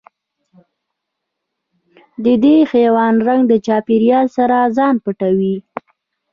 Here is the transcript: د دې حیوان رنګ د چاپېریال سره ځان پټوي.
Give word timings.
د 2.23 2.25
دې 2.43 2.57
حیوان 2.71 3.15
رنګ 3.27 3.41
د 3.47 3.53
چاپېریال 3.65 4.27
سره 4.37 4.57
ځان 4.77 4.95
پټوي. 5.03 5.55